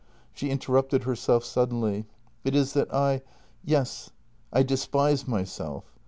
[0.33, 2.07] She interrupted herself suddenly:
[2.43, 3.21] "It is that I—
[3.73, 4.09] yes—
[4.51, 5.93] I despise myself.